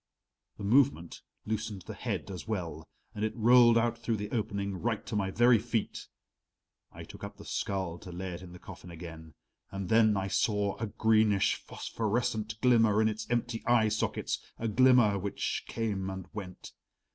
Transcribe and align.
The 0.57 0.63
movement 0.63 1.21
loosened 1.45 1.83
the 1.83 1.93
head 1.93 2.31
as 2.31 2.47
well, 2.47 2.87
and 3.13 3.23
it 3.23 3.35
rolled 3.37 3.77
out 3.77 3.99
through 3.99 4.17
the 4.17 4.31
opening 4.31 4.81
right 4.81 5.05
to 5.05 5.15
my 5.15 5.29
very 5.29 5.59
feet. 5.59 6.07
I 6.91 7.03
took 7.03 7.23
up 7.23 7.37
the 7.37 7.45
skull 7.45 7.99
to 7.99 8.11
lay 8.11 8.31
it 8.33 8.41
in 8.41 8.51
the 8.51 8.57
coffin 8.57 8.89
again 8.89 9.35
and 9.69 9.89
then 9.89 10.17
I 10.17 10.27
saw 10.27 10.75
a 10.77 10.87
greenish 10.87 11.53
phosphorescent 11.53 12.59
glimmer 12.61 12.99
in 12.99 13.09
its 13.09 13.27
empty 13.29 13.63
eye 13.67 13.89
sockets, 13.89 14.39
a 14.57 14.67
glimmer 14.67 15.19
which 15.19 15.65
came 15.67 16.09
and 16.09 16.25
went. 16.33 16.71